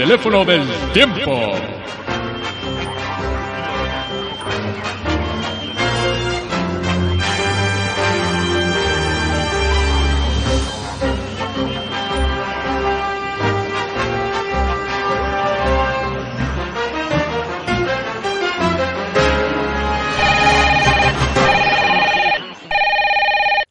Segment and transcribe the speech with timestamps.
[0.00, 1.69] teléfono del tiempo.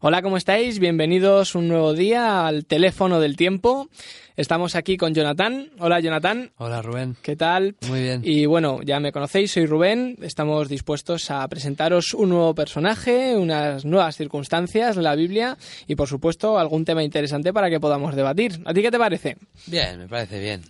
[0.09, 0.79] Hola, ¿cómo estáis?
[0.79, 3.89] Bienvenidos un nuevo día al teléfono del tiempo.
[4.35, 5.69] Estamos aquí con Jonathan.
[5.77, 6.49] Hola, Jonathan.
[6.57, 7.15] Hola, Rubén.
[7.21, 7.75] ¿Qué tal?
[7.87, 8.21] Muy bien.
[8.23, 10.17] Y bueno, ya me conocéis, soy Rubén.
[10.23, 16.57] Estamos dispuestos a presentaros un nuevo personaje, unas nuevas circunstancias la Biblia y, por supuesto,
[16.57, 18.63] algún tema interesante para que podamos debatir.
[18.65, 19.37] ¿A ti qué te parece?
[19.67, 20.63] Bien, me parece bien.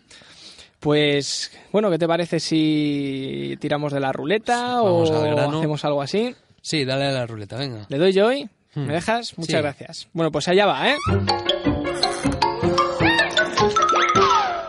[0.82, 5.04] Pues, bueno, ¿qué te parece si tiramos de la ruleta o
[5.58, 6.36] hacemos algo así?
[6.62, 7.86] Sí, dale a la ruleta, venga.
[7.88, 8.50] ¿Le doy yo hoy?
[8.76, 8.86] Hmm.
[8.86, 9.38] ¿Me dejas?
[9.38, 9.62] Muchas Sí.
[9.62, 10.08] gracias.
[10.14, 10.95] Bueno, pues allá va, ¿eh?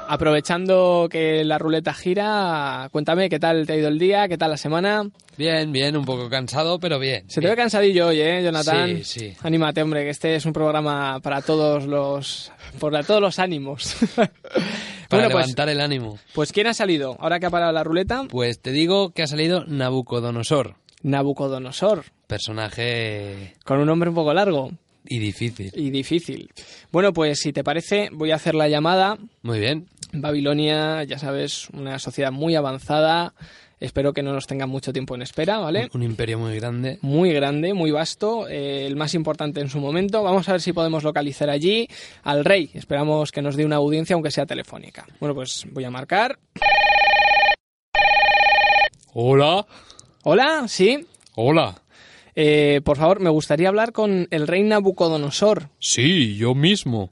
[0.08, 4.50] Aprovechando que la ruleta gira, cuéntame qué tal te ha ido el día, qué tal
[4.50, 5.04] la semana.
[5.36, 7.30] Bien, bien, un poco cansado, pero bien.
[7.30, 8.88] Se te ve cansadillo hoy, ¿eh, Jonathan?
[8.88, 9.36] Sí, sí.
[9.42, 13.94] Anímate, hombre, que este es un programa para todos los, para todos los ánimos.
[15.10, 16.18] Para bueno, pues, levantar el ánimo.
[16.34, 17.16] pues ¿quién ha salido?
[17.18, 20.76] Ahora que ha parado la ruleta, Pues te digo que ha salido Nabucodonosor.
[21.02, 24.70] Nabucodonosor, Personaje con un nombre un poco largo
[25.06, 25.70] y difícil.
[25.74, 26.50] y difícil.
[26.92, 29.86] Bueno, pues si te parece, voy a hacer la llamada Muy bien.
[30.12, 33.32] Babilonia, ya sabes, una sociedad muy avanzada.
[33.78, 35.84] Espero que no nos tengan mucho tiempo en espera, ¿vale?
[35.94, 36.98] Un, un imperio muy grande.
[37.00, 40.22] Muy grande, muy vasto, eh, el más importante en su momento.
[40.22, 41.88] Vamos a ver si podemos localizar allí
[42.22, 42.70] al rey.
[42.74, 45.06] Esperamos que nos dé una audiencia, aunque sea telefónica.
[45.18, 46.38] Bueno, pues voy a marcar.
[49.14, 49.66] Hola,
[50.22, 51.06] Hola, sí.
[51.34, 51.80] hola.
[52.36, 55.68] Eh, por favor, me gustaría hablar con el rey Nabucodonosor.
[55.78, 57.10] Sí, yo mismo.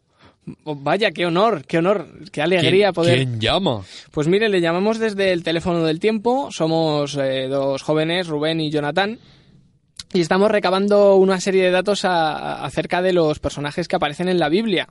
[0.64, 3.16] Oh, vaya, qué honor, qué honor, qué alegría ¿Quién, poder.
[3.18, 3.82] quién llama?
[4.12, 6.48] Pues mire, le llamamos desde el teléfono del tiempo.
[6.50, 9.18] Somos eh, dos jóvenes, Rubén y Jonathan.
[10.14, 14.28] Y estamos recabando una serie de datos a- a- acerca de los personajes que aparecen
[14.28, 14.88] en la Biblia.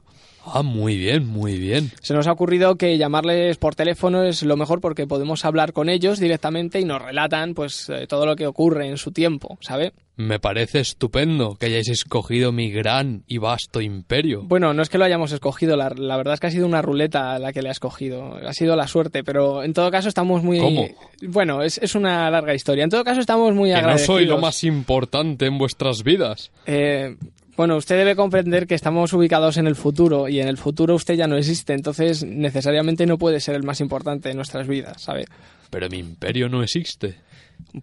[0.54, 1.92] Ah, muy bien, muy bien.
[2.02, 5.90] Se nos ha ocurrido que llamarles por teléfono es lo mejor porque podemos hablar con
[5.90, 9.94] ellos directamente y nos relatan pues eh, todo lo que ocurre en su tiempo, ¿sabe?
[10.16, 14.42] Me parece estupendo que hayáis escogido mi gran y vasto imperio.
[14.46, 16.82] Bueno, no es que lo hayamos escogido, la, la verdad es que ha sido una
[16.82, 20.42] ruleta la que le ha escogido, ha sido la suerte, pero en todo caso estamos
[20.42, 20.58] muy...
[20.60, 20.88] ¿Cómo?
[21.22, 22.84] Bueno, es, es una larga historia.
[22.84, 24.08] En todo caso estamos muy que no agradecidos.
[24.16, 26.52] soy lo más importante en vuestras vidas.
[26.66, 27.16] Eh,
[27.58, 31.16] bueno, usted debe comprender que estamos ubicados en el futuro y en el futuro usted
[31.16, 35.26] ya no existe, entonces necesariamente no puede ser el más importante en nuestras vidas, ¿sabe?
[35.70, 37.16] Pero mi imperio no existe.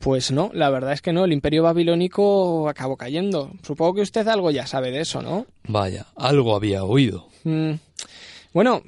[0.01, 3.51] Pues no, la verdad es que no, el imperio babilónico acabó cayendo.
[3.63, 5.47] Supongo que usted algo ya sabe de eso, ¿no?
[5.67, 7.29] Vaya, algo había oído.
[7.43, 7.73] Mm,
[8.53, 8.83] Bueno,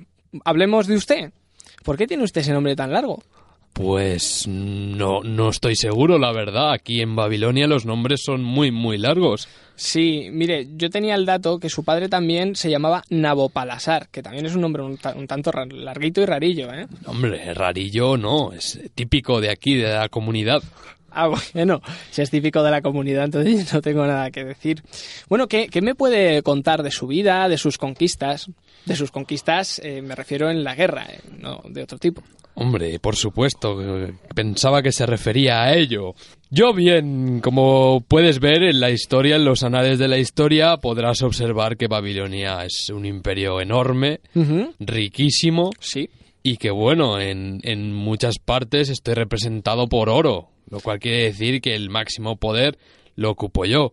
[0.44, 1.32] hablemos de usted.
[1.82, 3.22] ¿Por qué tiene usted ese nombre tan largo?
[3.76, 6.72] Pues no, no estoy seguro, la verdad.
[6.72, 9.48] Aquí en Babilonia los nombres son muy, muy largos.
[9.74, 14.46] Sí, mire, yo tenía el dato que su padre también se llamaba Nabopalasar, que también
[14.46, 16.86] es un nombre un, ta- un tanto larguito y rarillo, ¿eh?
[17.04, 20.62] Hombre, rarillo no, es típico de aquí, de la comunidad.
[21.16, 24.82] Ah, bueno, si es típico de la comunidad, entonces no tengo nada que decir.
[25.28, 28.50] Bueno, ¿qué, qué me puede contar de su vida, de sus conquistas?
[28.84, 32.22] De sus conquistas eh, me refiero en la guerra, eh, no de otro tipo.
[32.54, 33.76] Hombre, por supuesto,
[34.34, 36.14] pensaba que se refería a ello.
[36.50, 41.20] Yo bien, como puedes ver en la historia, en los anales de la historia, podrás
[41.22, 44.20] observar que Babilonia es un imperio enorme,
[44.78, 46.08] riquísimo, Sí.
[46.42, 51.60] y que bueno, en, en muchas partes estoy representado por oro, lo cual quiere decir
[51.60, 52.78] que el máximo poder
[53.14, 53.92] lo ocupo yo.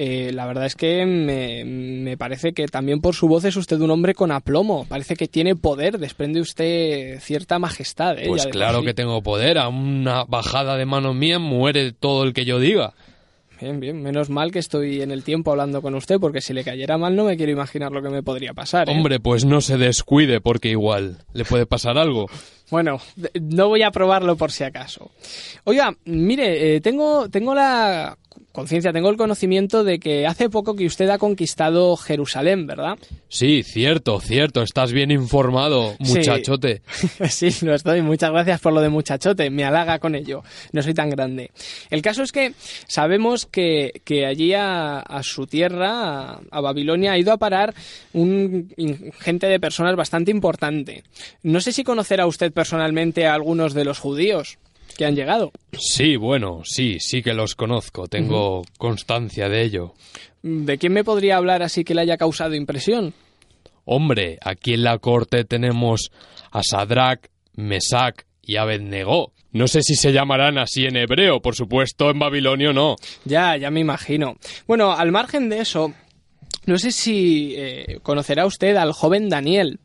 [0.00, 3.80] Eh, la verdad es que me, me parece que también por su voz es usted
[3.80, 4.86] un hombre con aplomo.
[4.88, 8.16] Parece que tiene poder, desprende usted cierta majestad.
[8.18, 8.26] ¿eh?
[8.28, 12.32] Pues Ya claro que tengo poder, a una bajada de mano mía muere todo el
[12.32, 12.94] que yo diga.
[13.60, 14.02] Bien, bien.
[14.02, 17.16] Menos mal que estoy en el tiempo hablando con usted, porque si le cayera mal
[17.16, 18.88] no me quiero imaginar lo que me podría pasar.
[18.88, 18.92] ¿eh?
[18.92, 22.26] Hombre, pues no se descuide porque igual le puede pasar algo.
[22.70, 23.00] Bueno,
[23.40, 25.10] no voy a probarlo por si acaso.
[25.64, 28.18] Oiga, mire, eh, tengo, tengo la
[28.58, 32.98] conciencia, tengo el conocimiento de que hace poco que usted ha conquistado Jerusalén, ¿verdad?
[33.28, 36.82] Sí, cierto, cierto, estás bien informado, muchachote.
[37.28, 38.02] Sí, lo estoy.
[38.02, 39.48] Muchas gracias por lo de muchachote.
[39.50, 40.42] Me halaga con ello.
[40.72, 41.52] No soy tan grande.
[41.88, 42.52] El caso es que
[42.88, 47.74] sabemos que, que allí a, a su tierra, a, a Babilonia, ha ido a parar
[48.12, 48.72] un
[49.20, 51.04] gente de personas bastante importante.
[51.44, 54.58] No sé si conocerá usted personalmente a algunos de los judíos
[54.96, 55.52] que han llegado.
[55.72, 59.94] Sí, bueno, sí, sí que los conozco, tengo constancia de ello.
[60.42, 63.14] ¿De quién me podría hablar así que le haya causado impresión?
[63.84, 66.10] Hombre, aquí en la corte tenemos
[66.50, 69.32] a Sadrach, Mesach y Abednego.
[69.52, 72.96] No sé si se llamarán así en hebreo, por supuesto en babilonio no.
[73.24, 74.36] Ya, ya me imagino.
[74.66, 75.94] Bueno, al margen de eso,
[76.66, 79.80] no sé si eh, conocerá usted al joven Daniel.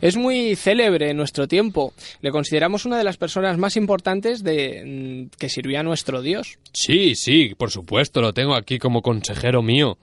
[0.00, 1.92] Es muy célebre en nuestro tiempo.
[2.20, 6.58] Le consideramos una de las personas más importantes de mm, que sirvió a nuestro Dios.
[6.72, 9.98] Sí, sí, por supuesto, lo tengo aquí como consejero mío.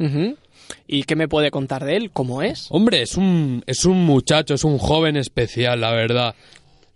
[0.88, 2.12] ¿Y qué me puede contar de él?
[2.12, 2.68] ¿Cómo es?
[2.70, 6.36] Hombre, es un, es un muchacho, es un joven especial, la verdad.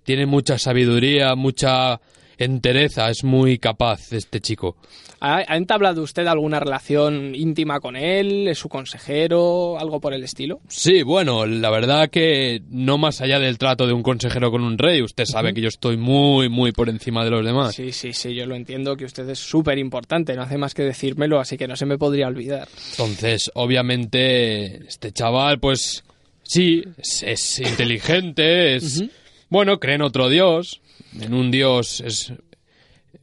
[0.04, 2.00] Tiene mucha sabiduría, mucha
[2.46, 4.76] entereza, es muy capaz este chico.
[5.20, 8.48] ¿Ha, ha entablado usted alguna relación íntima con él?
[8.48, 9.78] ¿Es su consejero?
[9.80, 10.62] ¿Algo por el estilo?
[10.68, 14.78] Sí, bueno, la verdad que no más allá del trato de un consejero con un
[14.78, 17.76] rey, usted sabe que yo estoy muy, muy por encima de los demás.
[17.76, 20.84] Sí, sí, sí, yo lo entiendo que usted es súper importante, no hace más que
[20.84, 22.68] decírmelo, así que no se me podría olvidar.
[22.92, 26.04] Entonces, obviamente, este chaval, pues
[26.44, 29.04] sí, es, es inteligente, es...
[29.50, 30.80] Bueno, cree en otro dios,
[31.20, 32.34] en un dios es...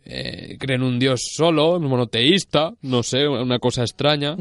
[0.05, 4.37] eh, cree en un dios solo, monoteísta, no sé, una cosa extraña.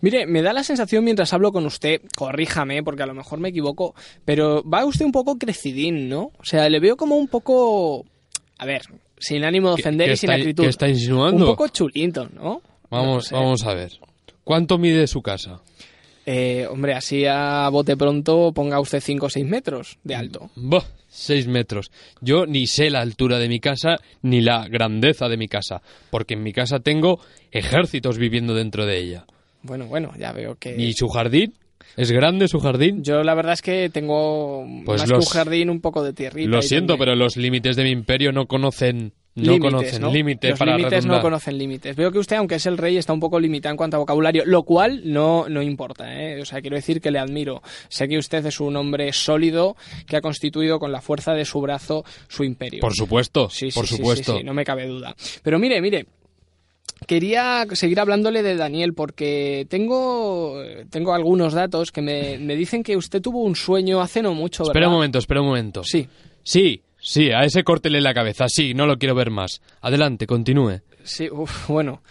[0.00, 3.48] Mire, me da la sensación mientras hablo con usted, corríjame porque a lo mejor me
[3.48, 6.30] equivoco, pero va usted un poco crecidín, ¿no?
[6.38, 8.04] O sea, le veo como un poco...
[8.58, 8.82] A ver,
[9.18, 10.62] sin ánimo de ¿Qué- ofender y sin está- acritud.
[10.64, 11.44] qué está insinuando?
[11.46, 12.62] Un poco chulito, ¿no?
[12.90, 13.34] Vamos, No sé.
[13.34, 13.92] vamos a ver.
[14.44, 15.60] ¿Cuánto mide su casa?
[16.24, 20.50] Eh, hombre, así a bote pronto ponga usted 5 o 6 metros de alto.
[20.54, 21.90] Bah, seis metros.
[22.20, 26.34] Yo ni sé la altura de mi casa ni la grandeza de mi casa, porque
[26.34, 27.18] en mi casa tengo
[27.50, 29.24] ejércitos viviendo dentro de ella.
[29.62, 30.74] Bueno, bueno, ya veo que...
[30.80, 31.54] ¿Y su jardín?
[31.96, 33.02] ¿Es grande su jardín?
[33.02, 36.12] Yo la verdad es que tengo Pues más los- que un jardín un poco de
[36.12, 36.48] tierrita.
[36.48, 40.12] Lo siento, pero los límites de mi imperio no conocen no Límites, conocen ¿no?
[40.12, 41.96] límites Los para límites no conocen límites.
[41.96, 44.42] Veo que usted, aunque es el rey, está un poco limitado en cuanto a vocabulario,
[44.44, 46.12] lo cual no, no importa.
[46.22, 46.40] ¿eh?
[46.42, 47.62] O sea, quiero decir que le admiro.
[47.88, 49.74] Sé que usted es un hombre sólido
[50.06, 52.80] que ha constituido con la fuerza de su brazo su imperio.
[52.80, 54.38] Por supuesto, Sí, sí, por sí, supuesto.
[54.44, 55.14] no me cabe duda.
[55.42, 56.06] Pero mire, mire.
[57.06, 62.96] Quería seguir hablándole de Daniel porque tengo, tengo algunos datos que me, me dicen que
[62.96, 64.70] usted tuvo un sueño hace no mucho, ¿verdad?
[64.72, 65.82] Espera un momento, espera un momento.
[65.82, 66.06] Sí,
[66.44, 69.60] Sí, sí, a ese córtele la cabeza, sí, no lo quiero ver más.
[69.80, 70.80] Adelante, continúe.
[71.04, 72.02] sí, uf, bueno.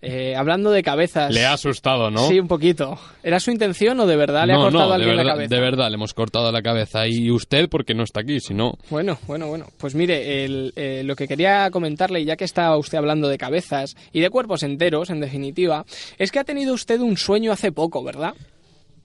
[0.00, 1.34] Eh, hablando de cabezas.
[1.34, 2.28] Le ha asustado, ¿no?
[2.28, 2.96] Sí, un poquito.
[3.24, 5.32] ¿Era su intención o de verdad le ha cortado no, a de alguien verdad, la
[5.32, 5.54] cabeza?
[5.56, 7.08] de verdad, le hemos cortado la cabeza.
[7.08, 8.78] Y usted, porque no está aquí, si no...
[8.90, 9.66] Bueno, bueno, bueno.
[9.76, 13.96] Pues mire, el, eh, lo que quería comentarle, ya que está usted hablando de cabezas
[14.12, 15.84] y de cuerpos enteros, en definitiva,
[16.16, 18.34] es que ha tenido usted un sueño hace poco, ¿verdad?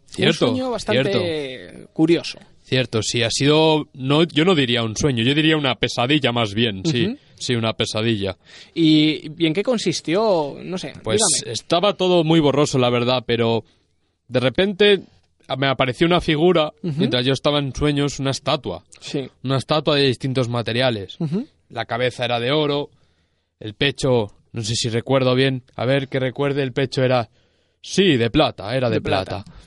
[0.06, 2.38] Cierto, Un sueño bastante curioso.
[2.74, 3.88] Cierto, sí, ha sido...
[3.94, 7.16] No, yo no diría un sueño, yo diría una pesadilla más bien, sí.
[7.36, 8.36] Sí, una pesadilla.
[8.74, 10.56] ¿Y, y en qué consistió?
[10.64, 11.54] No sé, Pues dígame.
[11.54, 13.64] estaba todo muy borroso, la verdad, pero
[14.28, 15.02] de repente
[15.58, 18.84] me apareció una figura, mientras yo estaba en sueños, una estatua.
[19.02, 19.30] Sí.
[19.44, 21.18] Una estatua de distintos materiales.
[21.70, 22.90] La cabeza era de oro,
[23.60, 27.30] el pecho, no sé si recuerdo bien, a ver que recuerde, el pecho era...
[27.82, 29.44] Sí, de plata, era de, De plata.
[29.44, 29.60] plata.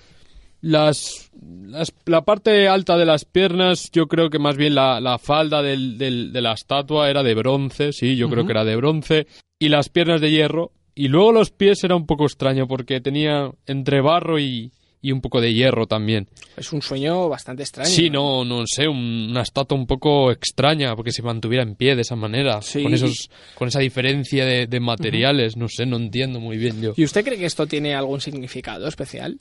[0.61, 1.31] Las,
[1.67, 5.62] las- la parte alta de las piernas, yo creo que más bien la, la falda
[5.62, 9.26] del- del- de la estatua era de bronce, sí, yo creo que era de bronce,
[9.58, 13.50] y las piernas de hierro, y luego los pies era un poco extraño porque tenía
[13.66, 16.26] entre barro y, y un poco de hierro también.
[16.57, 17.88] Es un sueño bastante extraño.
[17.90, 21.95] Sí, no, no sé, un- una estatua un poco extraña porque se mantuviera en pie
[21.95, 22.83] de esa manera, Sí.
[22.83, 26.95] con esos, con esa diferencia de, de materiales, no sé, no entiendo muy bien yo.
[26.97, 29.37] ¿Y usted cree que esto tiene algún significado especial?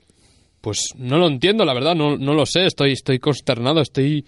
[0.66, 4.26] Pues no lo entiendo, la verdad, no, no lo sé, estoy, estoy consternado, estoy,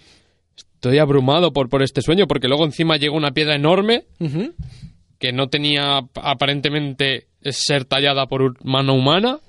[0.56, 4.04] estoy abrumado por, por este sueño porque luego encima llegó una piedra enorme
[5.18, 9.40] que no tenía aparentemente ser tallada por mano humana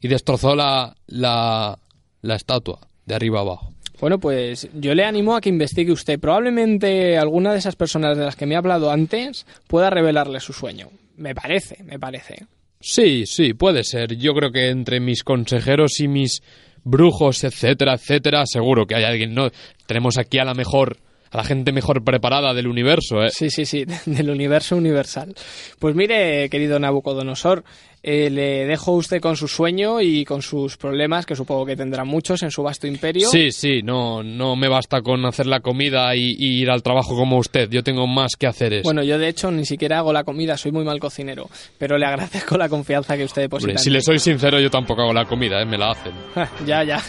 [0.00, 1.78] y destrozó la, la,
[2.22, 3.72] la estatua de arriba abajo.
[4.00, 6.18] Bueno, pues yo le animo a que investigue usted.
[6.18, 10.52] Probablemente alguna de esas personas de las que me ha hablado antes pueda revelarle su
[10.52, 10.88] sueño.
[11.16, 12.46] Me parece, me parece.
[12.82, 14.16] Sí, sí, puede ser.
[14.16, 16.42] Yo creo que entre mis consejeros y mis
[16.84, 19.50] brujos, etcétera, etcétera, seguro que hay alguien, ¿no?
[19.86, 20.96] Tenemos aquí a la mejor,
[21.30, 23.30] a la gente mejor preparada del universo, ¿eh?
[23.30, 25.34] Sí, sí, sí, del universo universal.
[25.78, 27.62] Pues mire, querido Nabucodonosor,
[28.02, 32.04] eh, le dejo usted con su sueño y con sus problemas, que supongo que tendrá
[32.04, 33.28] muchos en su vasto imperio.
[33.28, 37.14] Sí, sí, no, no me basta con hacer la comida y, y ir al trabajo
[37.16, 37.70] como usted.
[37.70, 38.82] Yo tengo más que hacer eso.
[38.84, 42.06] Bueno, yo de hecho ni siquiera hago la comida, soy muy mal cocinero, pero le
[42.06, 43.70] agradezco la confianza que usted deposita.
[43.72, 45.66] Hombre, si le soy sincero, yo tampoco hago la comida, ¿eh?
[45.66, 46.12] Me la hacen.
[46.66, 47.00] ya, ya,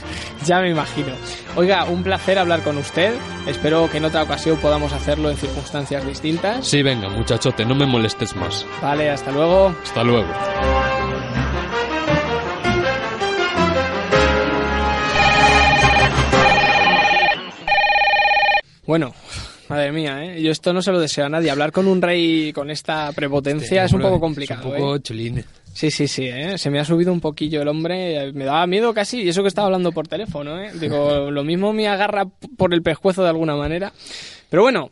[0.45, 1.13] ya me imagino.
[1.55, 3.15] Oiga, un placer hablar con usted.
[3.47, 6.65] Espero que en otra ocasión podamos hacerlo en circunstancias distintas.
[6.67, 8.65] Sí, venga, muchachote, no me molestes más.
[8.81, 9.75] Vale, hasta luego.
[9.83, 10.27] Hasta luego.
[18.85, 19.13] Bueno,
[19.69, 20.41] madre mía, ¿eh?
[20.41, 21.49] yo esto no se lo deseo a nadie.
[21.49, 24.61] Hablar con un rey con esta prepotencia es un poco complicado.
[24.61, 25.01] Es un poco ¿eh?
[25.01, 25.45] chulín.
[25.73, 26.57] Sí, sí, sí, ¿eh?
[26.57, 29.47] se me ha subido un poquillo el hombre, me daba miedo casi, y eso que
[29.47, 30.71] estaba hablando por teléfono, ¿eh?
[30.79, 33.91] digo, lo mismo me agarra por el pescuezo de alguna manera,
[34.51, 34.91] pero bueno,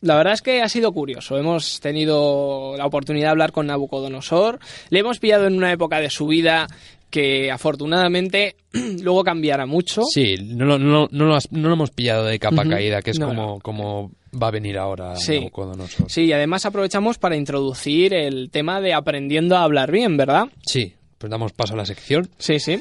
[0.00, 1.38] la verdad es que ha sido curioso.
[1.38, 4.58] Hemos tenido la oportunidad de hablar con Nabucodonosor.
[4.90, 6.66] Le hemos pillado en una época de su vida
[7.14, 8.56] que afortunadamente
[9.02, 10.02] luego cambiará mucho.
[10.02, 13.12] Sí, no, lo- no, no, lo has- no lo hemos pillado de capa caída, que
[13.12, 14.10] es No, como, como
[14.42, 15.36] va a venir ahora Sí.
[15.36, 16.10] Nabucodonosor.
[16.10, 20.48] Sí, y además aprovechamos para introducir el tema de aprendiendo a hablar bien, ¿verdad?
[20.66, 22.28] Sí, pues damos paso a la sección.
[22.38, 22.80] Sí, sí.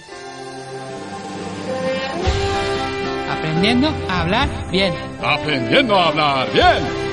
[3.29, 4.93] Aprendiendo a hablar bien.
[5.21, 7.03] Aprendiendo a hablar bien.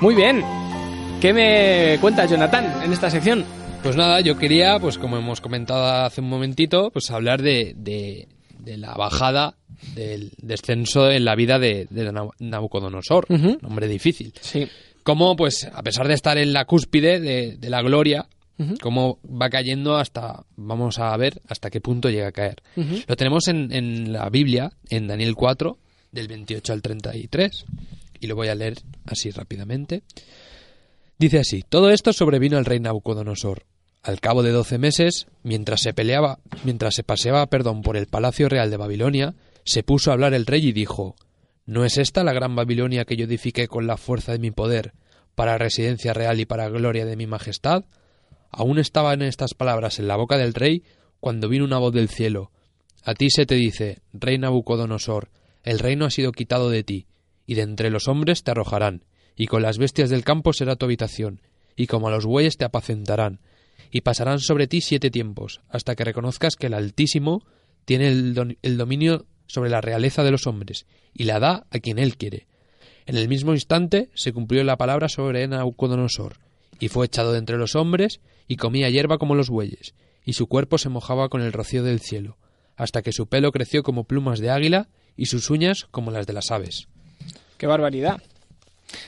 [0.00, 0.42] Muy bien.
[1.22, 3.44] ¿Qué me cuentas, Jonathan, en esta sección?
[3.84, 8.26] Pues nada, yo quería, pues como hemos comentado hace un momentito, pues hablar de, de-
[8.58, 9.56] de la bajada
[9.94, 14.32] del descenso en la vida de, de Nabu- Nabucodonosor, un hombre difícil.
[14.40, 14.68] Sí.
[15.04, 18.26] Cómo, pues, a pesar de estar en la cúspide de, la gloria,
[18.80, 22.62] cómo va cayendo hasta, vamos a ver hasta qué punto llega a caer.
[23.08, 25.78] Lo tenemos en, en la Biblia, en Daniel 4,
[26.12, 27.64] del 28 al 33,
[28.20, 28.74] y lo voy a leer
[29.06, 30.02] así rápidamente.
[31.22, 33.62] Dice así, todo esto sobrevino al rey Nabucodonosor.
[34.02, 38.48] Al cabo de doce meses, mientras se peleaba, mientras se paseaba, perdón, por el palacio
[38.48, 41.14] real de Babilonia, se puso a hablar el rey y dijo,
[41.64, 44.94] ¿No es esta la gran Babilonia que yo edifiqué con la fuerza de mi poder,
[45.36, 47.84] para residencia real y para gloria de mi majestad?
[48.50, 50.82] Aún estaban estas palabras en la boca del rey
[51.20, 52.50] cuando vino una voz del cielo.
[53.04, 55.30] A ti se te dice, rey Nabucodonosor,
[55.62, 57.06] el reino ha sido quitado de ti,
[57.46, 59.04] y de entre los hombres te arrojarán,
[59.36, 61.40] y con las bestias del campo será tu habitación,
[61.76, 63.40] y como a los bueyes te apacentarán,
[63.90, 67.44] y pasarán sobre ti siete tiempos, hasta que reconozcas que el Altísimo
[67.84, 71.98] tiene el, el dominio sobre la realeza de los hombres, y la da a quien
[71.98, 72.46] él quiere.
[73.06, 76.36] En el mismo instante se cumplió la palabra sobre Nabucodonosor,
[76.78, 80.46] y fue echado de entre los hombres, y comía hierba como los bueyes, y su
[80.46, 82.38] cuerpo se mojaba con el rocío del cielo,
[82.76, 86.32] hasta que su pelo creció como plumas de águila, y sus uñas como las de
[86.32, 86.88] las aves.
[87.58, 88.22] Qué barbaridad.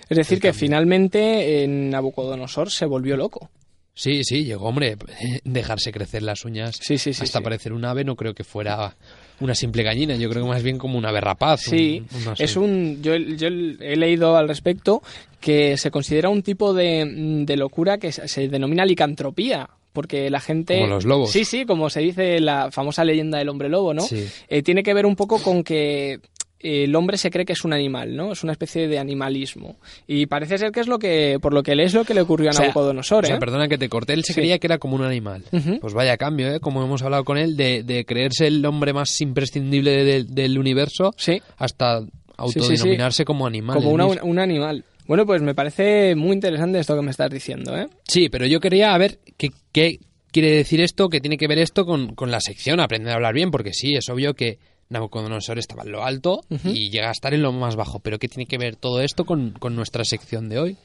[0.08, 3.50] Es decir, que finalmente en Nabucodonosor se volvió loco.
[3.96, 4.96] Sí, sí, llegó, hombre,
[5.44, 8.96] dejarse crecer las uñas Sí, sí, sí, hasta parecer un ave, no creo que fuera
[9.40, 11.60] una simple gallina, yo creo que más bien como un ave rapaz.
[11.62, 13.02] Sí, un- una- es un.
[13.02, 15.02] Yo, yo he leído al respecto
[15.40, 19.68] que se considera un tipo de, de locura que se denomina licantropía.
[19.92, 20.74] Porque la gente.
[20.80, 21.30] Como los lobos.
[21.30, 24.02] Sí, sí, como se dice la famosa leyenda del hombre lobo, ¿no?
[24.02, 24.26] Sí.
[24.48, 26.18] Eh, tiene que ver un poco con que
[26.64, 28.32] el hombre se cree que es un animal, ¿no?
[28.32, 29.76] Es una especie de animalismo.
[30.06, 32.48] Y parece ser que es lo que, por lo que lees, lo que le ocurrió
[32.48, 33.38] a O sea, Nabucodonosor, o sea, ¿eh?
[33.38, 34.40] perdona que te corté, él se Sí.
[34.40, 35.44] creía que era como un animal.
[35.80, 36.60] Pues vaya cambio, ¿eh?
[36.60, 41.14] Como hemos hablado con él, de, de creerse el hombre más imprescindible de- del universo
[41.16, 41.40] Sí.
[41.58, 42.12] hasta sí, sí.
[42.36, 43.76] autodenominarse como animal.
[43.76, 44.84] Como una- un animal.
[45.06, 47.88] Bueno, pues me parece muy interesante esto que me estás diciendo, ¿eh?
[48.08, 49.98] Sí, pero yo quería ver qué, qué
[50.32, 53.34] quiere decir esto, qué tiene que ver esto con, con la sección, aprender a hablar
[53.34, 57.34] bien, porque sí, es obvio que Nabucodonosor estaba en lo alto y llega a estar
[57.34, 60.48] en lo más bajo, pero ¿qué tiene que ver todo esto con, con nuestra sección
[60.48, 60.76] de hoy?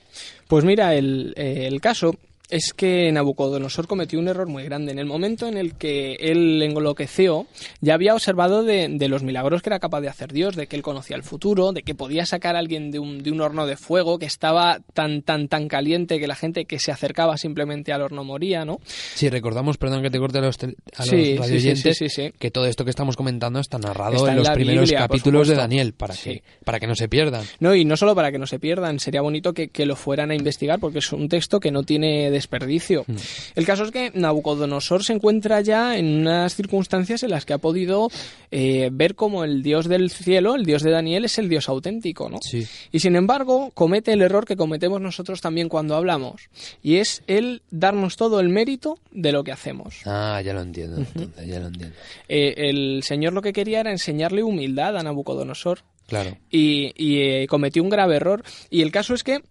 [0.48, 2.16] Pues mira, el, eh, el caso
[2.50, 4.92] es que Nabucodonosor cometió un error muy grande.
[4.92, 7.46] En el momento en el que él enloqueció,
[7.82, 10.76] ya había observado de, de los milagros que era capaz de hacer Dios, de que
[10.76, 13.66] él conocía el futuro, de que podía sacar a alguien de un, de un horno
[13.68, 17.94] de fuego que estaba tan, tan, tan caliente que la gente que se acercaba simplemente
[17.94, 18.80] al horno moría, ¿no?
[18.86, 21.98] Sí, recordamos, perdón que te corte a los, tel- a los Sí, sí, sí, radioyentes,
[21.98, 22.34] sí, sí, sí.
[22.40, 25.48] que todo esto que estamos comentando está narrado Está en en los primeros Biblia, capítulos
[25.48, 25.56] de.
[25.56, 27.46] Daniel, para, que, para que no se pierdan.
[27.60, 30.32] No, y no solo para que no se pierdan, sería bonito que, que lo fueran
[30.32, 33.04] a investigar porque es un texto que no tiene desperdicio.
[33.06, 33.16] Mm.
[33.56, 37.58] El caso es que Nabucodonosor se encuentra ya en unas circunstancias en las que ha
[37.58, 38.10] podido
[38.52, 42.30] eh, ver como el Dios del cielo, el Dios de Daniel, es el Dios auténtico,
[42.30, 42.40] ¿no?
[42.42, 42.66] Sí.
[42.92, 46.50] Y sin embargo, comete el error que cometemos nosotros también cuando hablamos,
[46.82, 49.98] y es el darnos todo el mérito de lo que hacemos.
[50.06, 51.96] Ah, ya lo entiendo, entonces, ya lo entiendo.
[52.28, 56.38] Eh, el Señor lo que quería era enseñarle humildad a Nabucodonosor, Claro.
[56.50, 58.44] y, y, eh, cometió un grave error.
[58.72, 59.42] Y el caso es que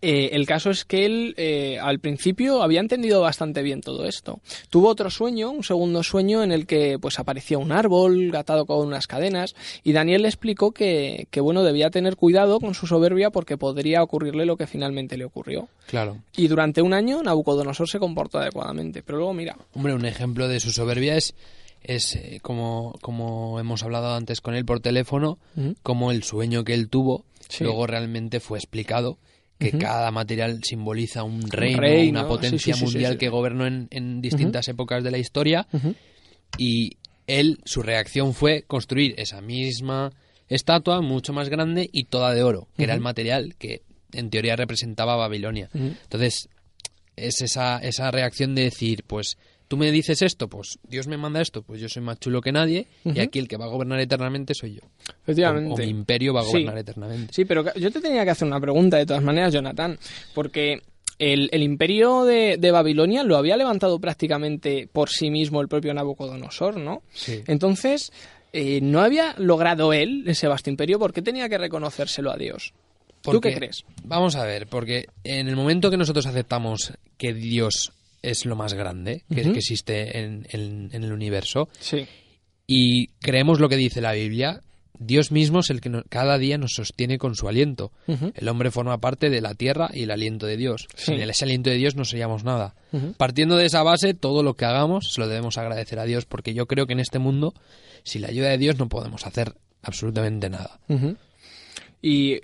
[0.00, 4.40] eh, el caso es que él eh, al principio había entendido bastante bien todo esto.
[4.70, 8.86] Tuvo otro sueño, un segundo sueño en el que pues aparecía un árbol atado con
[8.86, 13.30] unas cadenas y Daniel le explicó que, que bueno debía tener cuidado con su soberbia
[13.30, 15.68] porque podría ocurrirle lo que finalmente le ocurrió.
[15.86, 16.18] Claro.
[16.36, 20.60] Y durante un año Nabucodonosor se comportó adecuadamente, pero luego mira, Hombre, un ejemplo de
[20.60, 21.34] su soberbia es,
[21.82, 25.38] es eh, como, como hemos hablado antes con él por teléfono,
[25.82, 27.64] como el sueño que él tuvo Sí.
[27.64, 29.16] luego realmente fue explicado
[29.58, 33.18] que cada material simboliza un reino, reino, una potencia sí, sí, sí, mundial sí.
[33.18, 35.66] que gobernó en, en distintas épocas de la historia.
[36.56, 36.96] Y
[37.26, 40.12] él, su reacción fue construir esa misma
[40.48, 44.56] estatua mucho más grande y toda de oro, que era el material que en teoría
[44.56, 45.68] representaba Babilonia.
[45.74, 46.48] Entonces,
[47.16, 49.36] es esa, esa reacción de decir, pues,
[49.68, 52.50] tú me dices esto, pues Dios me manda esto, pues yo soy más chulo que
[52.52, 54.80] nadie, y aquí el que va a gobernar eternamente soy yo.
[54.82, 55.74] O, Efectivamente.
[55.74, 56.50] o mi imperio va a Sí.
[56.52, 57.32] gobernar eternamente.
[57.34, 59.98] Sí, pero yo te tenía que hacer una pregunta de todas maneras, Jonathan,
[60.34, 60.82] porque
[61.18, 65.92] el, el imperio de, de Babilonia lo había levantado prácticamente por sí mismo el propio
[65.94, 67.02] Nabucodonosor, ¿no?
[67.12, 67.42] Sí.
[67.46, 68.12] Entonces,
[68.52, 70.98] eh, ¿no había logrado él ese vasto imperio?
[70.98, 72.72] ¿Por qué tenía que reconocérselo a Dios?
[73.20, 73.84] ¿Tú qué crees?
[74.04, 78.74] Vamos a ver, porque en el momento que nosotros aceptamos que Dios es lo más
[78.74, 82.06] grande que, existe en, en- en el universo Sí.
[82.66, 84.62] y creemos lo que dice la Biblia,
[85.00, 87.92] Dios mismo es el que no- cada día nos sostiene con su aliento.
[88.34, 90.88] El hombre forma parte de la tierra y el aliento de Dios.
[90.96, 91.12] Sí.
[91.12, 92.74] Sin ese aliento de Dios no seríamos nada.
[93.16, 96.52] Partiendo de esa base, todo lo que hagamos se lo debemos agradecer a Dios, porque
[96.54, 97.54] yo creo que en este mundo,
[98.02, 100.80] sin la ayuda de Dios, no podemos hacer absolutamente nada.
[102.02, 102.40] ¿Y,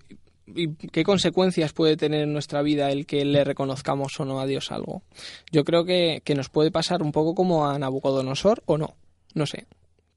[0.47, 4.47] y qué consecuencias puede tener en nuestra vida el que le reconozcamos o no a
[4.47, 5.03] Dios algo?
[5.51, 8.95] Yo creo que, que nos puede pasar un poco como a Nabucodonosor o no.
[9.35, 9.67] No sé.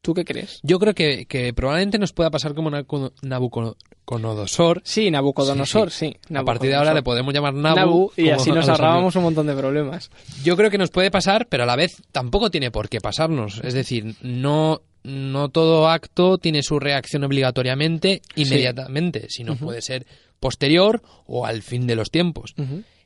[0.08, 0.62] ¿Tú qué crees?
[0.64, 4.82] Yo creo que, que probablemente nos pueda pasar como Nabucodo- Nabucodonosor.
[4.86, 6.16] Sí, Nabucodonosor, sí.
[6.34, 7.76] A partir de ahora le podemos llamar Nabu.
[7.76, 10.10] Nabu, y así nos ahorrábamos un montón de problemas.
[10.46, 13.60] Yo creo que nos puede pasar, pero a la vez tampoco tiene por qué pasarnos.
[13.66, 20.06] Es decir, no, no todo acto tiene su reacción obligatoriamente inmediatamente, sino puede ser
[20.40, 22.56] posterior o al fin de los tiempos.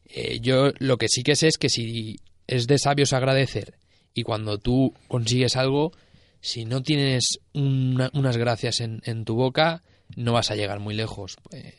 [0.05, 3.73] Eh, yo lo que sí que sé es que si es de sabios agradecer
[4.13, 5.93] y cuando tú consigues algo,
[6.41, 9.83] si no tienes una- unas gracias en, en tu boca,
[10.15, 11.37] no vas a llegar muy lejos.
[11.51, 11.75] Eh,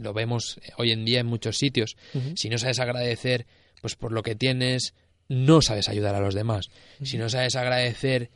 [0.00, 1.96] lo vemos hoy en día en muchos sitios.
[2.36, 3.46] Si no sabes agradecer
[3.80, 4.94] pues por lo que tienes,
[5.28, 6.68] no sabes ayudar a los demás.
[7.02, 8.30] Si no sabes agradecer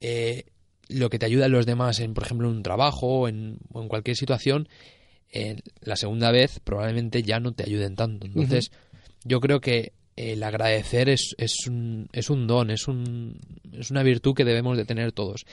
[0.00, 0.44] eh,
[0.88, 3.58] lo que te ayuda a los demás en, por ejemplo, en un trabajo o en,
[3.72, 4.68] o en cualquier situación,
[5.32, 8.26] eh, la segunda vez probablemente ya no te ayuden tanto.
[8.26, 8.72] Entonces,
[9.24, 13.38] yo creo que el agradecer es, es, un, es un don, es, un,
[13.72, 15.44] es una virtud que debemos de tener todos.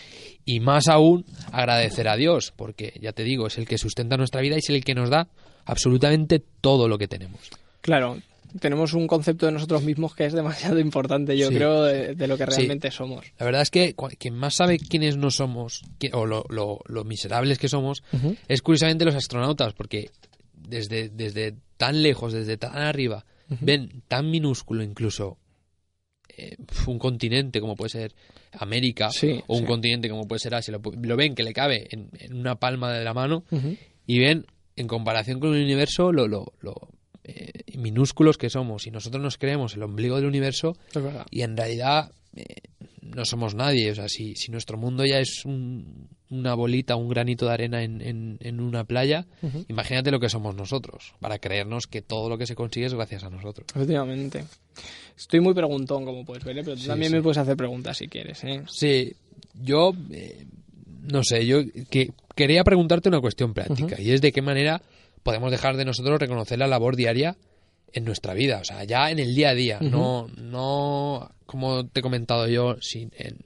[0.46, 4.42] Y más aún, agradecer a Dios, porque ya te digo, es el que sustenta nuestra
[4.42, 5.28] vida y es el que nos da
[5.66, 7.40] absolutamente todo lo que tenemos.
[7.82, 8.18] Claro,
[8.60, 11.56] tenemos un concepto de nosotros mismos que es demasiado importante, yo Sí.
[11.56, 12.52] creo, de, de lo que Sí.
[12.58, 13.26] realmente somos.
[13.38, 17.60] La verdad es que quien más sabe quiénes no somos, o lo, lo- lo miserables
[17.60, 18.04] que somos,
[18.48, 20.10] es curiosamente los astronautas, porque
[20.56, 23.26] desde, desde tan lejos, desde tan arriba,
[23.62, 25.38] ven tan minúsculo incluso
[26.38, 26.58] eh,
[26.88, 28.14] un continente como puede ser
[28.52, 29.66] América Sí, o un sí.
[29.66, 32.92] continente como puede ser Asia, lo, lo ven que le cabe en, en una palma
[32.92, 33.44] de la mano
[34.06, 36.76] y ven en comparación con el universo lo, lo, lo,
[37.24, 38.86] eh, minúsculos que somos.
[38.88, 40.76] Y nosotros nos creemos el ombligo del universo
[41.32, 42.46] y en realidad eh,
[43.02, 43.92] no somos nadie.
[43.92, 47.84] O sea, si, si nuestro mundo ya es un- una bolita, un granito de arena
[47.84, 49.26] en, en- en una playa,
[49.70, 53.24] imagínate lo que somos nosotros, para creernos que todo lo que se consigue es gracias
[53.24, 53.68] a nosotros.
[53.74, 54.44] Efectivamente.
[55.18, 56.64] Estoy muy preguntón, como puedes ver, ¿eh?
[56.64, 57.16] pero tú Sí, también sí.
[57.18, 58.44] me puedes hacer preguntas si quieres.
[58.44, 58.62] ¿eh?
[58.68, 59.14] Sí,
[59.64, 60.46] yo eh,
[61.04, 64.82] no sé, yo que, quería preguntarte una cuestión práctica y es de qué manera
[65.24, 67.36] podemos dejar de nosotros reconocer la labor diaria
[67.94, 72.00] en nuestra vida, o sea, ya en el día a día, no, no como te
[72.02, 73.38] he comentado yo, sin, en,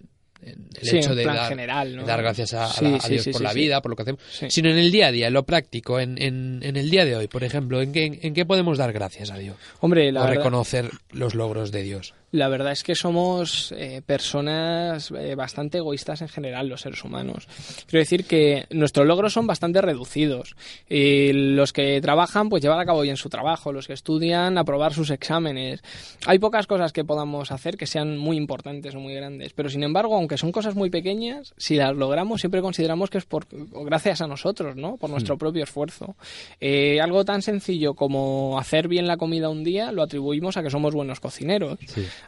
[0.44, 2.02] en el Sí, hecho en de dar, general, ¿no?
[2.02, 4.22] de dar gracias a, la- a Dios sí, por la vida, por lo que hacemos,
[4.50, 7.16] sino en el día a día, en lo práctico, en, en, en el día de
[7.16, 9.56] hoy, por ejemplo, ¿en qué, en qué podemos dar gracias a Dios?
[9.80, 12.14] Hombre, la o verdad, reconocer los logros de Dios.
[12.32, 17.48] La verdad es que somos eh, personas eh, bastante egoístas en general, los seres humanos.
[17.88, 20.56] Quiero decir que nuestros logros son bastante reducidos.
[20.90, 23.74] Y los que trabajan, pues llevar a cabo bien su trabajo.
[23.74, 25.82] Los que estudian, aprobar sus exámenes.
[26.26, 29.54] Hay pocas cosas que podamos hacer que sean muy importantes o muy grandes.
[29.54, 33.26] Pero sin embargo, aunque son cosas muy pequeñas, si las logramos, siempre consideramos que es
[33.26, 34.96] por gracias a nosotros, ¿no?
[34.98, 36.16] Por nuestro propio esfuerzo.
[36.62, 40.70] Eh, algo tan sencillo como hacer bien la comida un día lo atribuimos a que
[40.70, 41.78] somos buenos cocineros.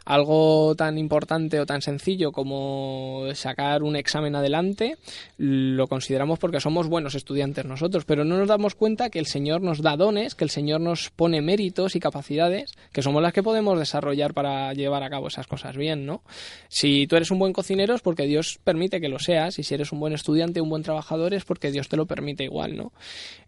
[0.04, 4.96] Algo tan importante o tan sencillo como sacar un examen adelante
[5.36, 9.62] lo consideramos porque somos buenos estudiantes nosotros, pero no nos damos cuenta que el Señor
[9.62, 13.42] nos da dones, que el Señor nos pone méritos y capacidades que somos las que
[13.42, 16.22] podemos desarrollar para llevar a cabo esas cosas bien, ¿no?
[16.68, 19.74] Si tú eres un buen cocinero es porque Dios permite que lo seas y si
[19.74, 22.92] eres un buen estudiante, un buen trabajador es porque Dios te lo permite igual, ¿no?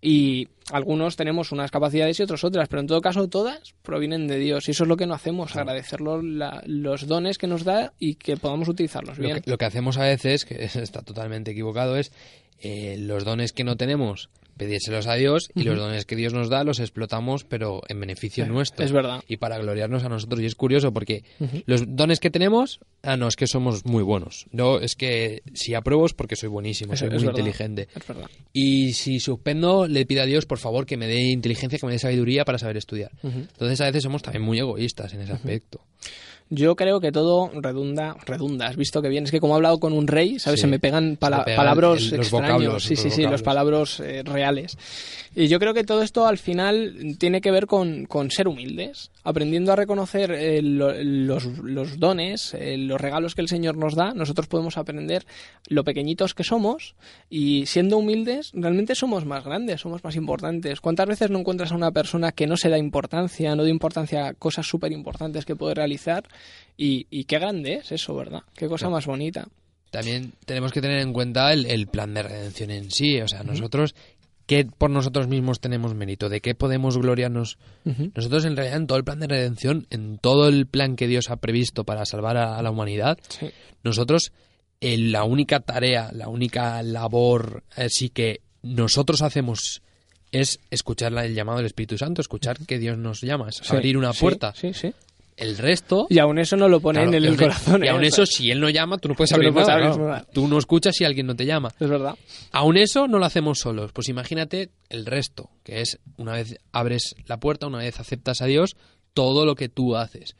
[0.00, 4.38] Y algunos tenemos unas capacidades y otros otras, pero en todo caso todas provienen de
[4.38, 7.92] Dios y eso es lo que no hacemos, agradecerlo la- los dones que nos da
[7.98, 9.40] y que podamos utilizarlos Lo bien.
[9.42, 12.12] que, lo que hacemos a veces, que está totalmente equivocado, es
[12.60, 16.48] eh, los dones que no tenemos, pedírselos a Dios y los dones que Dios nos
[16.48, 18.84] da los explotamos, pero en beneficio Eh, nuestro.
[18.84, 19.22] es verdad.
[19.28, 20.40] Y para gloriarnos a nosotros.
[20.40, 21.24] Y es curioso porque
[21.66, 24.46] los dones que tenemos, ah, no, es que somos muy buenos.
[24.52, 27.38] No, es que si apruebo es porque soy buenísimo, Es- soy es muy verdad.
[27.38, 27.88] inteligente.
[27.94, 28.30] Es verdad.
[28.52, 31.92] Y si suspendo, le pido a Dios, por favor, que me dé inteligencia, que me
[31.92, 33.10] dé sabiduría para saber estudiar.
[33.22, 35.80] Entonces, a veces somos también muy egoístas en ese aspecto.
[36.48, 38.68] Yo creo que todo redunda, redunda.
[38.68, 39.24] Has visto que bien.
[39.24, 40.60] Es que como he hablado con un rey, ¿sabes?
[40.60, 40.62] Sí.
[40.62, 42.30] Se me pegan pala- pegan el- los extraños.
[42.62, 44.78] vocablos, sí, sí, sí, los palabras eh, reales.
[45.34, 49.10] Y yo creo que todo esto al final tiene que ver con, con ser humildes,
[49.28, 53.94] aprendiendo a reconocer eh, lo- los, los dones, eh, los regalos que el Señor nos
[53.94, 54.14] da.
[54.14, 55.26] Nosotros podemos aprender
[55.68, 56.94] lo pequeñitos que somos
[57.28, 60.80] y siendo humildes realmente somos más grandes, somos más importantes.
[60.80, 64.28] ¿Cuántas veces no encuentras a una persona que no se da importancia, no da importancia
[64.28, 66.24] a cosas súper importantes que puede realizar?
[66.76, 68.42] Y, y qué grande es eso, ¿verdad?
[68.54, 69.46] Qué cosa más bonita.
[69.90, 73.18] También tenemos que tener en cuenta el, el plan de redención en sí.
[73.20, 73.94] O sea, nosotros,
[74.46, 76.28] ¿qué por nosotros mismos tenemos mérito?
[76.28, 77.58] ¿De qué podemos gloriarnos?
[78.14, 81.30] Nosotros, en realidad, en todo el plan de redención, en todo el plan que Dios
[81.30, 83.50] ha previsto para salvar a, a la humanidad, Sí.
[83.82, 84.32] nosotros,
[84.80, 89.82] eh, la única tarea, la única labor, así que nosotros hacemos
[90.32, 93.74] es escuchar la- el llamado del Espíritu Santo, escuchar que Dios nos llama, es Sí,
[93.74, 94.52] abrir una puerta.
[94.54, 94.92] Sí, sí.
[95.36, 96.06] El resto...
[96.08, 97.84] Y aún eso no lo Claro, en el aún- corazón.
[97.84, 97.90] Y ¿eh?
[97.90, 99.94] aún eso, si él no llama, tú no puedes Tú no abrir puedes nada, abrir
[99.96, 100.08] claro.
[100.10, 100.26] nada.
[100.32, 101.68] Tú no escuchas si alguien no te llama.
[101.78, 102.14] Es verdad.
[102.52, 103.92] Aún eso no lo hacemos solos.
[103.92, 108.46] Pues imagínate el resto, que es una vez abres la puerta, una vez aceptas a
[108.46, 108.76] Dios,
[109.12, 110.36] todo lo que tú haces.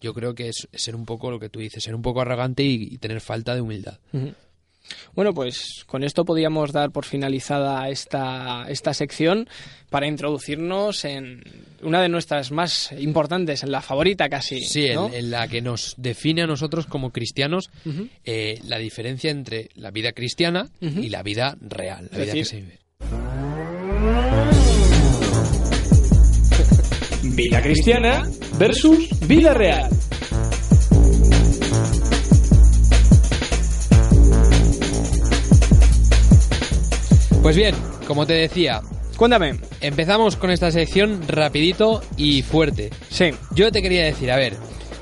[0.00, 2.62] Yo creo que es ser un poco lo que tú dices, ser un poco arrogante
[2.62, 3.98] y, y tener falta de humildad.
[5.14, 9.48] Bueno, pues con esto podíamos dar por finalizada esta, esta sección
[9.90, 11.42] para introducirnos en
[11.82, 14.60] una de nuestras más importantes, en la favorita casi.
[14.60, 15.10] Sí, en, ¿no?
[15.12, 17.70] en la que nos define a nosotros como cristianos
[18.24, 22.42] eh, la diferencia entre la vida cristiana y la vida real, la Es vida decir,
[22.42, 22.78] que se vive.
[27.36, 29.90] Vida cristiana versus vida real.
[37.42, 37.74] Pues bien,
[38.06, 38.80] como te decía,
[39.16, 39.58] Cuéntame.
[39.80, 42.90] empezamos con esta sección rapidito y fuerte.
[43.10, 43.30] Sí.
[43.54, 44.54] Yo te quería decir, a ver,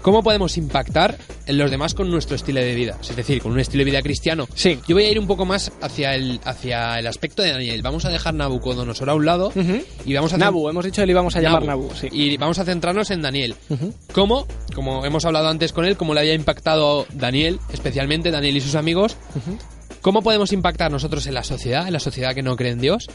[0.02, 2.98] ¿cómo podemos impactar en los demás con nuestro estilo de vida?
[3.02, 4.46] Es decir, con un estilo de vida cristiano.
[4.54, 4.78] Sí.
[4.86, 7.82] Yo voy a ir un poco más hacia el, hacia el aspecto de Daniel.
[7.82, 9.80] Vamos a dejar Nabucodonosor a un lado Ujú.
[10.04, 10.38] y vamos a...
[10.38, 12.08] Nabu, hemos dicho que le íbamos a llamar Nabu, sí.
[12.12, 13.56] Y vamos a centrarnos en Daniel.
[13.70, 13.92] Ujú.
[14.12, 14.46] ¿Cómo?
[14.74, 18.76] Como hemos hablado antes con él, cómo le había impactado Daniel, especialmente Daniel y sus
[18.76, 19.16] amigos.
[20.06, 23.08] ¿Cómo podemos impactar nosotros en la sociedad, en la sociedad que no cree en Dios?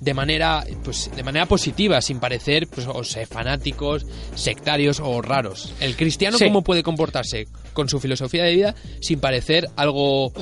[0.00, 5.74] De manera, pues, de manera positiva, sin parecer pues, o sea, fanáticos, sectarios o raros.
[5.78, 6.46] El cristiano, Sí.
[6.46, 10.32] ¿cómo puede comportarse con su filosofía de vida sin parecer algo,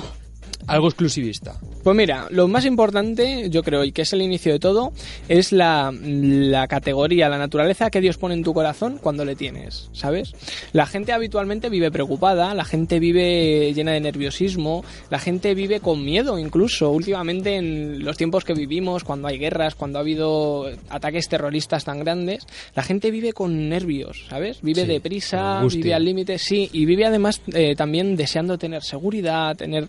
[0.67, 1.59] algo exclusivista?
[1.83, 4.93] Pues mira, lo más importante, yo creo, y que es el inicio de todo,
[5.29, 9.89] es la, la categoría, la naturaleza que Dios pone en tu corazón cuando le tienes,
[9.93, 10.33] ¿sabes?
[10.73, 16.05] La gente habitualmente vive preocupada, la gente vive llena de nerviosismo, la gente vive con
[16.05, 16.91] miedo incluso.
[16.91, 22.01] Últimamente en los tiempos que vivimos, cuando hay guerras, cuando ha habido ataques terroristas tan
[22.01, 24.61] grandes, la gente vive con nervios, ¿sabes?
[24.63, 29.57] Vive Sí, deprisa, vive al límite, sí, y vive además eh, también deseando tener seguridad,
[29.57, 29.89] tener...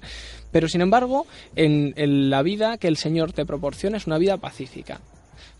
[0.52, 4.38] Pero sin embargo, en, en la vida que el Señor te proporciona es una vida
[4.38, 5.02] pacífica.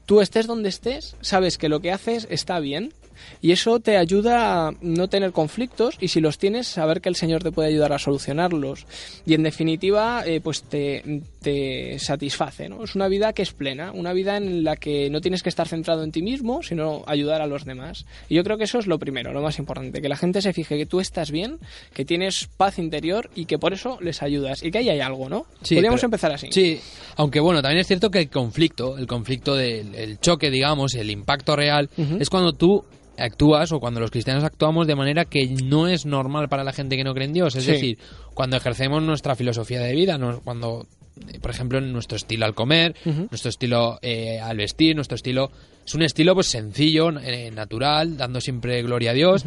[0.06, 2.94] Tú estés donde estés, sabes que lo que haces está bien
[3.42, 7.16] y eso te ayuda a no tener conflictos y si los tienes, saber que el
[7.16, 8.86] Señor te puede ayudar a solucionarlos.
[9.26, 12.84] Y en definitiva, eh, pues te, te satisface, ¿no?
[12.84, 15.68] Es una vida que es plena, una vida en la que no tienes que estar
[15.68, 18.06] centrado en ti mismo, sino ayudar a los demás.
[18.30, 20.54] Y yo creo que eso es lo primero, lo más importante, que la gente se
[20.54, 21.58] fije que tú estás bien,
[21.94, 25.30] que tienes paz interior y que por eso les ayudas y que ahí hay algo,
[25.30, 25.46] ¿no?
[25.62, 26.48] Sí, Podríamos pero- empezar así.
[26.52, 26.80] Sí,
[27.16, 31.10] aunque bueno, también es cierto que el conflicto, el conflicto del el choque, digamos, el
[31.10, 32.84] impacto real, es cuando tú
[33.18, 36.96] actúas o cuando los cristianos actuamos de manera que no es normal para la gente
[36.98, 37.56] que no cree en Dios.
[37.56, 37.72] Es Sí.
[37.72, 37.98] decir,
[38.34, 40.86] cuando ejercemos nuestra filosofía de vida, no- cuando,
[41.34, 42.96] eh, por ejemplo, en nuestro estilo al comer,
[43.30, 45.52] nuestro estilo eh, al vestir, nuestro estilo...
[45.86, 49.46] Es un estilo pues sencillo, eh, natural, dando siempre gloria a Dios.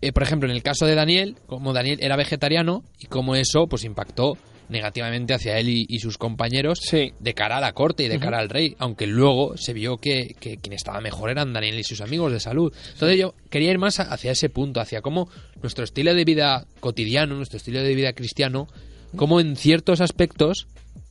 [0.00, 3.66] Eh, por ejemplo, en el caso de Daniel, como Daniel era vegetariano y como eso
[3.68, 4.36] pues impactó
[4.70, 7.12] negativamente hacia él y, y sus compañeros Sí.
[7.20, 10.34] de cara a la corte y de cara al rey, aunque luego se vio que,
[10.40, 12.72] que quien estaba mejor eran Daniel y sus amigos de salud.
[12.92, 15.28] Entonces yo quería ir más hacia ese punto, hacia cómo
[15.62, 18.68] nuestro estilo de vida cotidiano, nuestro estilo de vida cristiano,
[19.16, 20.68] como en ciertos aspectos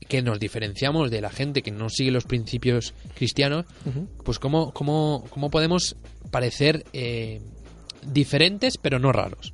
[0.08, 3.66] que nos diferenciamos de la gente que no sigue los principios cristianos,
[4.24, 5.96] pues cómo, cómo, cómo podemos
[6.32, 7.42] parecer eh,
[8.06, 9.54] diferentes, pero no raros.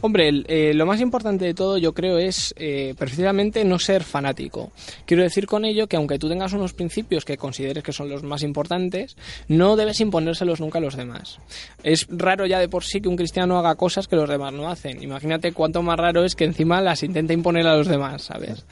[0.00, 4.72] Hombre, eh, lo más importante de todo yo creo es eh, precisamente no ser fanático.
[5.06, 8.22] Quiero decir con ello que aunque tú tengas unos principios que consideres que son los
[8.22, 9.16] más importantes,
[9.48, 11.38] no debes imponérselos nunca a los demás.
[11.82, 14.68] Es raro ya de por sí que un cristiano haga cosas que los demás no
[14.68, 15.02] hacen.
[15.02, 18.64] Imagínate cuánto más raro es que encima las intente imponer a los demás, ¿sabes?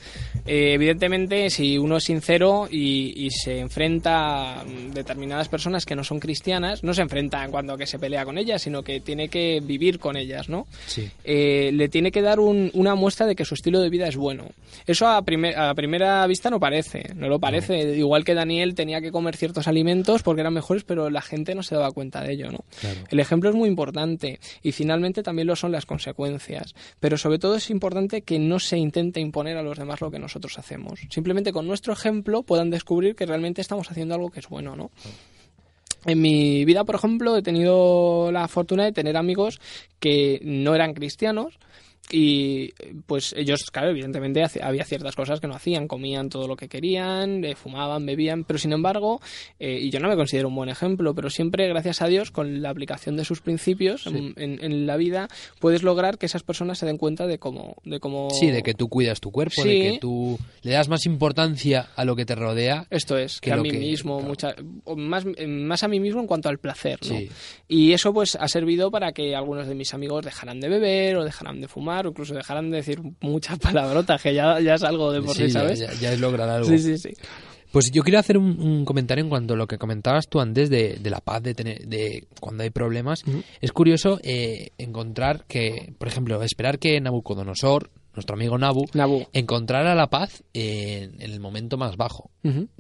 [0.47, 6.19] Eh, evidentemente, si uno es sincero y, se enfrenta a determinadas personas que no son
[6.19, 9.29] cristianas, no se enfrenta en cuanto a que se pelea con ellas, sino que tiene
[9.29, 10.67] que vivir con ellas, ¿no?
[10.87, 11.09] Sí.
[11.23, 14.17] Eh, le tiene que dar un- una muestra de que su estilo de vida es
[14.17, 14.47] bueno.
[14.87, 17.97] Eso a, primer- a primera vista no parece, no lo parece.
[17.97, 21.63] Igual que Daniel tenía que comer ciertos alimentos porque eran mejores, pero la gente no
[21.63, 22.65] se daba cuenta de ello, ¿no?
[22.81, 23.01] Claro.
[23.11, 26.75] El ejemplo es muy importante y finalmente también lo son las consecuencias.
[26.99, 30.19] Pero sobre todo es importante que no se intente imponer a los demás lo que
[30.19, 31.01] nosotros hacemos.
[31.11, 34.91] Simplemente con nuestro ejemplo puedan descubrir que realmente estamos haciendo algo que es bueno, ¿no?
[36.07, 39.61] En mi vida, por ejemplo, he tenido la fortuna de tener amigos
[39.99, 41.59] que no eran cristianos
[42.11, 42.73] y
[43.07, 47.45] pues ellos, claro, evidentemente había ciertas cosas que no hacían, comían todo lo que querían,
[47.45, 49.21] eh, fumaban, bebían, pero sin embargo,
[49.59, 52.63] eh, y yo no me considero un buen ejemplo, pero siempre, gracias a Dios, con
[52.63, 56.79] la aplicación de sus principios en, en- en la vida, puedes lograr que esas personas
[56.79, 57.77] se den cuenta de cómo...
[57.85, 59.69] De cómo Sí, de que tú cuidas tu cuerpo, Sí.
[59.69, 62.87] de que tú le das más importancia a lo que te rodea.
[62.91, 64.29] Esto es, que, que a mí que- mismo, claro.
[64.29, 64.55] mucha-
[64.97, 67.17] más, eh, más a mí mismo en cuanto al placer, ¿no?
[67.19, 67.29] Sí.
[67.69, 71.25] Y eso pues ha servido para que algunos de mis amigos dejaran de beber o
[71.25, 75.13] dejaran de fumar o incluso dejaran de decir muchas palabrotas, que ya, ya es algo
[75.13, 75.79] de por sí, ¿sabes?
[75.79, 76.69] Ya, ya es lograr algo.
[76.69, 77.11] Sí, sí, sí.
[77.73, 80.71] Pues yo quiero hacer un, un comentario en cuanto a lo que comentabas tú antes
[80.71, 83.23] de, de la paz, de tener, de cuando hay problemas.
[83.61, 89.25] Es curioso eh, encontrar que, por ejemplo, esperar que Nabucodonosor, nuestro amigo Nabu, Nabu.
[89.33, 92.33] encontrara la paz en, en el momento más bajo.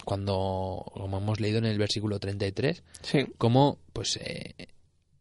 [0.04, 3.26] Cuando, como hemos leído en el versículo 33, Sí.
[3.38, 4.54] como pues eh,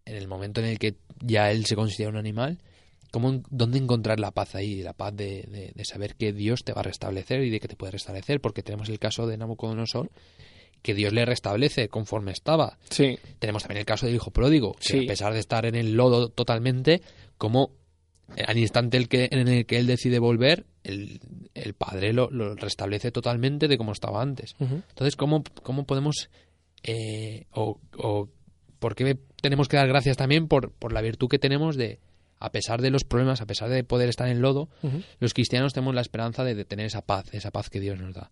[0.05, 2.57] en el momento en el que ya él se considera un animal,
[3.12, 6.74] cómo, dónde encontrar la paz ahí, la paz de, de- de saber que Dios te
[6.74, 10.10] va a restablecer y de que te puede restablecer, porque tenemos el caso de Nabucodonosor,
[10.82, 12.78] que Dios le restablece conforme estaba.
[12.89, 13.17] Sí.
[13.39, 15.04] Tenemos también el caso del hijo pródigo, que Sí.
[15.04, 17.02] a pesar de estar en el lodo totalmente,
[17.38, 17.72] como
[18.48, 21.19] al instante el que, en el que él decide volver, el,
[21.56, 24.56] el padre lo, lo restablece totalmente de como estaba antes.
[24.60, 26.30] Entonces, ¿cómo, cómo podemos
[26.84, 28.30] eh, o, o
[28.80, 32.00] por qué tenemos que dar gracias también por, por la virtud que tenemos de,
[32.39, 34.69] a pesar de los problemas, a pesar de poder estar en lodo,
[35.19, 38.13] los cristianos tenemos la esperanza de, de tener esa paz, esa paz que Dios nos
[38.13, 38.32] da.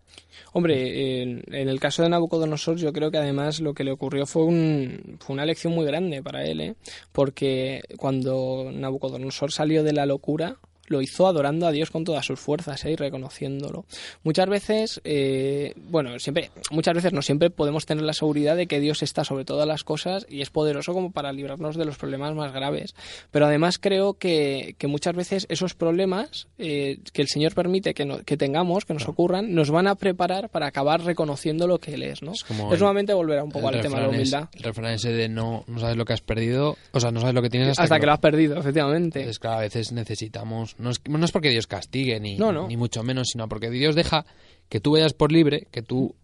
[0.53, 4.25] Hombre, en, en el caso de Nabucodonosor yo creo que además lo que le ocurrió
[4.25, 6.75] fue, un, fue una lección muy grande para él, ¿eh?
[7.11, 12.39] porque cuando Nabucodonosor salió de la locura, lo hizo adorando a Dios con todas sus
[12.39, 12.91] fuerzas ¿eh?
[12.91, 13.85] y reconociéndolo.
[14.23, 18.79] Muchas veces, eh, bueno, siempre, muchas veces no siempre podemos tener la seguridad de que
[18.79, 22.33] Dios está sobre todas las cosas y es poderoso como para librarnos de los problemas
[22.35, 22.95] más graves.
[23.31, 28.05] Pero además creo que, que muchas veces esos problemas eh, que el Señor permite que,
[28.05, 31.93] no- que tengamos, que nos ocurran, nos van a preparar para acabar reconociendo lo que
[31.93, 32.31] Él es, ¿no?
[32.31, 34.49] Es como es nuevamente volver un poco al tema de la es- humildad.
[34.53, 37.35] el refrán ese de no, no sabes lo que has perdido, o sea, no sabes
[37.35, 39.19] lo que tienes hasta, Hasta que lo has perdido, efectivamente.
[39.19, 40.75] Entonces, claro, a veces necesitamos.
[40.77, 42.67] No es, no es porque Dios castigue, ni, No, no.
[42.67, 44.25] ni mucho menos, sino porque Dios deja
[44.69, 46.15] que tú vayas por libre, que tú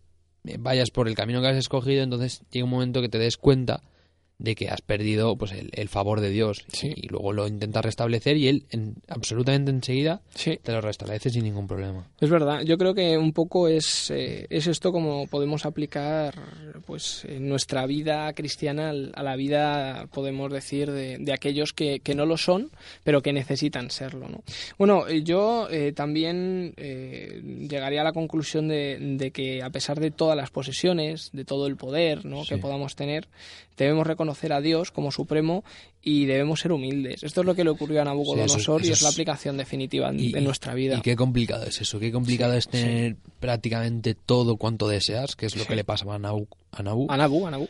[0.46, 3.38] eh, vayas por el camino que has escogido, entonces llega un momento que te des
[3.38, 3.82] cuenta
[4.40, 6.92] de que has perdido pues el, el favor de Dios Sí.
[6.96, 10.60] y luego lo intentas restablecer y él en, absolutamente enseguida Sí.
[10.62, 12.08] te lo restablece sin ningún problema.
[12.20, 16.34] Es verdad, yo creo que un poco es, eh, es esto como podemos aplicar
[16.86, 22.16] pues en nuestra vida cristiana a la vida, podemos decir, de, de aquellos que, que
[22.16, 22.70] no lo son,
[23.04, 24.28] pero que necesitan serlo.
[24.28, 24.44] ¿no?
[24.78, 30.00] Bueno, eh, yo eh, también eh, llegaría a la conclusión de, de que a pesar
[30.00, 32.44] de todas las posesiones, de todo el poder ¿no?
[32.44, 33.28] que podamos tener,
[33.78, 35.64] debemos reconocer a Dios como supremo
[36.02, 37.24] y debemos ser humildes.
[37.24, 40.36] Esto es lo que le ocurrió a Nabucodonosor eso y es la aplicación definitiva Y-
[40.36, 40.98] en nuestra vida.
[40.98, 45.56] Y qué complicado es eso, qué complicado es tener prácticamente todo cuanto deseas, que es
[45.56, 47.68] lo que le pasaba a Nabu, a Nabu, A Nabu, a Nabu.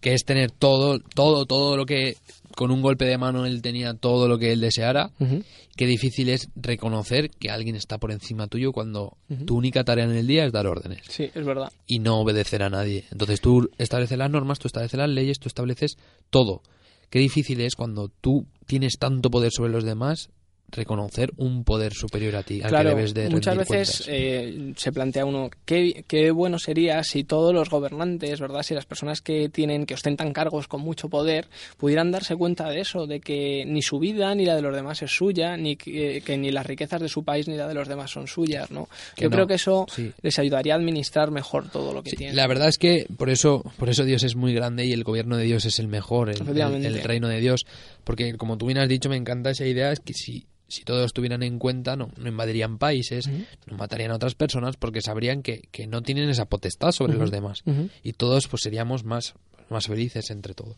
[0.00, 2.16] que es tener todo, todo, todo lo que
[2.56, 5.12] con un golpe de mano él tenía todo lo que él deseara.
[5.20, 5.44] Ujú.
[5.76, 10.16] Qué difícil es reconocer que alguien está por encima tuyo cuando tu única tarea en
[10.16, 11.70] el día es dar órdenes Sí, es verdad.
[11.86, 13.04] y no obedecer a nadie.
[13.12, 15.96] Entonces tú estableces las normas, tú estableces las leyes, tú estableces
[16.30, 16.62] todo.
[17.10, 20.30] Qué difícil es cuando tú tienes tanto poder sobre los demás
[20.70, 24.92] reconocer un poder superior a ti, al Claro, que debes de muchas veces eh, se
[24.92, 28.62] plantea uno qué, qué bueno sería si todos los gobernantes, ¿verdad?
[28.62, 32.80] Si las personas que tienen que ostentan cargos con mucho poder pudieran darse cuenta de
[32.80, 36.22] eso, de que ni su vida ni la de los demás es suya, ni que,
[36.24, 38.88] que ni las riquezas de su país ni la de los demás son suyas, ¿no?
[39.14, 40.12] Que Yo no, creo que eso sí.
[40.22, 42.36] les ayudaría a administrar mejor todo lo que Sí, tienen.
[42.36, 45.36] la verdad es que por eso, por eso Dios es muy grande y el gobierno
[45.36, 46.46] de Dios es el mejor, el,
[46.84, 47.64] el reino de Dios.
[48.04, 51.12] Porque como tú bien has dicho, me encanta esa idea, es que si, si todos
[51.12, 55.62] tuvieran en cuenta, no, no invadirían países, no matarían a otras personas, porque sabrían que,
[55.70, 57.62] que no tienen esa potestad sobre los demás.
[58.02, 59.34] Y todos pues seríamos más,
[59.70, 60.76] más felices entre todos.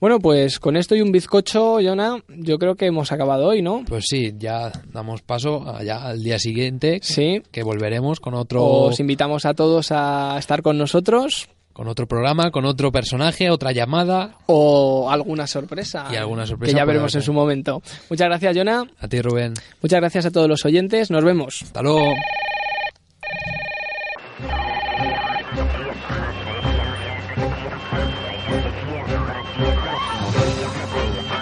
[0.00, 3.84] Bueno, pues con esto y un bizcocho, Jonah, yo creo que hemos acabado hoy, ¿no?
[3.88, 7.42] Pues sí, ya damos paso allá al día siguiente, Sí.
[7.50, 12.50] que volveremos con otro, Os invitamos a todos a estar con nosotros con otro programa,
[12.50, 14.34] con otro personaje, otra llamada.
[14.46, 16.08] o alguna sorpresa.
[16.10, 17.80] Y alguna sorpresa Que ya veremos en su momento.
[18.10, 18.82] Muchas gracias, Jonah.
[18.98, 19.54] A ti, Rubén.
[19.80, 21.08] Muchas gracias a todos los oyentes.
[21.12, 21.62] Nos vemos.
[21.62, 22.14] Hasta luego.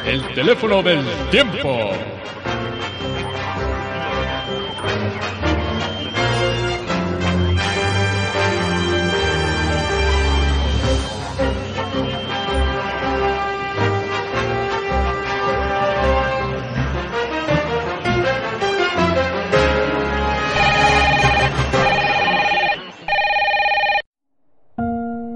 [0.04, 2.15] El teléfono del tiempo.